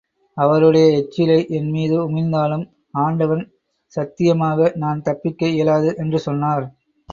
[0.37, 2.65] அவருடைய எச்சிலை என்மீது உமிழ்ந்தாலும்,
[2.97, 3.43] ஆண்டவன்
[3.93, 6.65] சத்தியமாக நான் தப்பிக்க இயலாது என்று சொன்னார்.